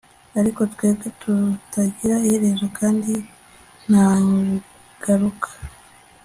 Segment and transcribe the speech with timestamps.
[0.39, 3.13] ariko twebwe, tutagira iherezo kandi
[3.87, 4.05] nta
[5.03, 5.49] garuka